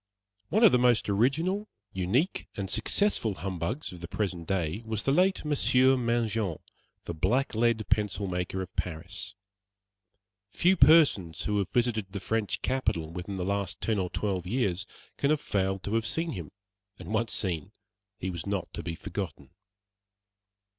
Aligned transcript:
One 0.49 0.63
of 0.63 0.71
the 0.71 0.79
most 0.79 1.09
original, 1.09 1.67
unique, 1.93 2.47
and 2.57 2.71
successful 2.71 3.35
humbugs 3.35 3.91
of 3.91 4.01
the 4.01 4.07
present 4.07 4.47
day 4.47 4.81
was 4.83 5.03
the 5.03 5.11
late 5.11 5.45
Monsieur 5.45 5.95
Mangin, 5.95 6.57
the 7.05 7.13
blacklead 7.13 7.87
pencil 7.87 8.25
maker 8.25 8.63
of 8.63 8.75
Paris. 8.75 9.35
Few 10.49 10.75
persons 10.75 11.43
who 11.43 11.59
have 11.59 11.69
visited 11.69 12.13
the 12.13 12.19
French 12.19 12.63
capital 12.63 13.11
within 13.11 13.35
the 13.35 13.45
last 13.45 13.79
ten 13.79 13.99
or 13.99 14.09
twelve 14.09 14.47
years 14.47 14.87
can 15.17 15.29
have 15.29 15.39
failed 15.39 15.83
to 15.83 15.93
have 15.93 16.07
seen 16.07 16.31
him, 16.31 16.49
and 16.97 17.13
once 17.13 17.31
seen 17.31 17.71
he 18.17 18.31
was 18.31 18.47
not 18.47 18.73
to 18.73 18.81
be 18.81 18.95
forgotten. 18.95 19.51